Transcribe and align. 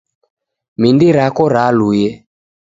Mindi 0.81 1.07
rako 1.17 1.43
ralue. 1.53 2.09